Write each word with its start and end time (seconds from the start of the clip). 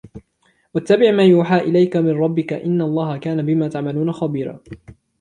وَاتَّبِعْ 0.73 1.11
مَا 1.11 1.23
يُوحَى 1.23 1.57
إِلَيْكَ 1.57 1.97
مِنْ 1.97 2.11
رَبِّكَ 2.11 2.53
إِنَّ 2.53 2.81
اللَّهَ 2.81 3.17
كَانَ 3.17 3.45
بِمَا 3.45 3.67
تَعْمَلُونَ 3.67 4.11
خَبِيرًا 4.11 4.59